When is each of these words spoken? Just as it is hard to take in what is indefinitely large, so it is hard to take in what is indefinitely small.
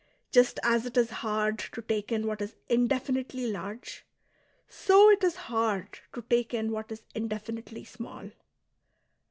Just 0.31 0.59
as 0.63 0.87
it 0.87 0.97
is 0.97 1.11
hard 1.21 1.59
to 1.59 1.81
take 1.83 2.11
in 2.11 2.25
what 2.25 2.41
is 2.41 2.55
indefinitely 2.67 3.45
large, 3.51 4.03
so 4.67 5.11
it 5.11 5.23
is 5.23 5.35
hard 5.45 5.99
to 6.15 6.23
take 6.23 6.55
in 6.55 6.71
what 6.71 6.91
is 6.91 7.03
indefinitely 7.13 7.83
small. 7.83 8.31